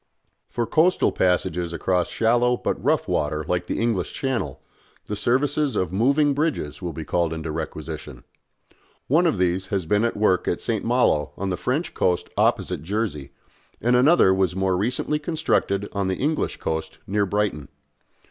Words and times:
For 0.49 0.65
coastal 0.65 1.11
passages 1.11 1.71
across 1.73 2.09
shallow 2.09 2.57
but 2.57 2.83
rough 2.83 3.07
water 3.07 3.45
like 3.47 3.67
the 3.67 3.79
English 3.79 4.13
Channel, 4.13 4.59
the 5.05 5.15
services 5.15 5.75
of 5.75 5.93
moving 5.93 6.33
bridges 6.33 6.81
will 6.81 6.91
be 6.91 7.05
called 7.05 7.31
into 7.31 7.51
requisition. 7.51 8.23
One 9.07 9.27
of 9.27 9.37
these 9.37 9.67
has 9.67 9.85
been 9.85 10.03
at 10.03 10.17
work 10.17 10.47
at 10.47 10.59
St. 10.59 10.83
Malo 10.83 11.33
on 11.37 11.51
the 11.51 11.55
French 11.55 11.93
coast 11.93 12.29
opposite 12.35 12.81
Jersey, 12.81 13.29
and 13.79 13.95
another 13.95 14.33
was 14.33 14.55
more 14.55 14.75
recently 14.75 15.19
constructed 15.19 15.87
on 15.91 16.07
the 16.07 16.17
English 16.17 16.57
coast 16.57 16.97
near 17.05 17.27
Brighton. 17.27 17.67